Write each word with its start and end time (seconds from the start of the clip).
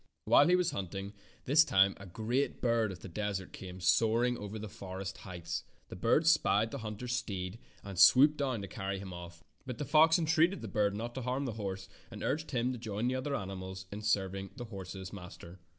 While 0.25 0.47
he 0.47 0.55
was 0.55 0.71
hunting 0.71 1.13
this 1.45 1.63
time 1.63 1.93
a 1.97 2.07
great 2.07 2.59
bird 2.59 2.91
of 2.91 3.01
the 3.01 3.07
desert 3.07 3.53
came 3.53 3.79
soaring 3.79 4.35
over 4.35 4.57
the 4.57 4.67
forest 4.67 5.19
heights. 5.19 5.63
The 5.89 5.95
bird 5.95 6.25
spied 6.25 6.71
the 6.71 6.79
hunter's 6.79 7.13
steed 7.13 7.59
and 7.83 7.99
swooped 7.99 8.37
down 8.37 8.63
to 8.63 8.67
carry 8.67 8.97
him 8.97 9.13
off, 9.13 9.43
but 9.63 9.77
the 9.77 9.85
fox 9.85 10.17
entreated 10.17 10.63
the 10.63 10.67
bird 10.67 10.95
not 10.95 11.13
to'harm 11.13 11.45
the 11.45 11.51
horse 11.53 11.87
and 12.09 12.23
urged 12.23 12.49
him 12.49 12.71
to 12.71 12.79
join 12.79 13.09
the 13.09 13.15
other 13.15 13.35
animals 13.35 13.85
in 13.91 14.01
serving 14.01 14.49
the 14.55 14.65
horse's 14.65 15.13
mas 15.13 15.37
ter. 15.37 15.59